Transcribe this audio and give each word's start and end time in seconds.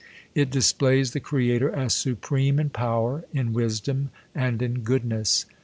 It 0.33 0.49
displays 0.49 1.11
the 1.11 1.19
Creator 1.19 1.69
as 1.69 1.93
supreme 1.93 2.59
in 2.59 2.71
power, 2.71 3.23
in 3.35 3.53
wisdom, 3.53 4.09
and 4.33 4.59
in 4.59 4.79
goodness. 4.79 5.45